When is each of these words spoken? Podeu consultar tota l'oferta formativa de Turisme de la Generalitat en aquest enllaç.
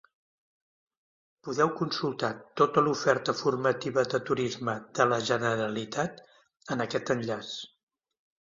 Podeu 1.47 1.69
consultar 1.81 2.29
tota 2.61 2.83
l'oferta 2.87 3.35
formativa 3.41 4.07
de 4.15 4.23
Turisme 4.31 4.75
de 5.01 5.07
la 5.13 5.23
Generalitat 5.29 6.27
en 6.77 6.87
aquest 6.89 7.17
enllaç. 7.19 7.57